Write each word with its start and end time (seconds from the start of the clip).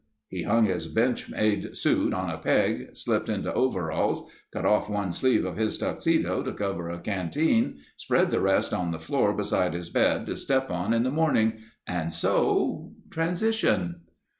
He 0.29 0.41
hung 0.41 0.65
his 0.65 0.87
bench 0.87 1.29
made 1.29 1.77
suit 1.77 2.11
on 2.11 2.31
a 2.31 2.39
peg, 2.39 2.95
slipped 2.95 3.29
into 3.29 3.53
overalls, 3.53 4.27
cut 4.51 4.65
off 4.65 4.89
one 4.89 5.11
sleeve 5.11 5.45
of 5.45 5.57
his 5.57 5.77
tuxedo 5.77 6.41
to 6.41 6.53
cover 6.53 6.89
a 6.89 6.97
canteen, 6.97 7.77
spread 7.97 8.31
the 8.31 8.41
rest 8.41 8.73
on 8.73 8.89
the 8.89 8.97
floor 8.97 9.31
beside 9.31 9.75
his 9.75 9.91
bed 9.91 10.25
to 10.25 10.35
step 10.35 10.71
on 10.71 10.95
in 10.95 11.03
the 11.03 11.11
morning 11.11 11.59
and 11.85 12.11
so—transition. 12.11 13.97